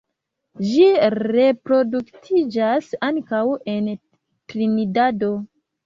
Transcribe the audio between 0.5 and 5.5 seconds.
Ĝi reproduktiĝas ankaŭ en Trinidado.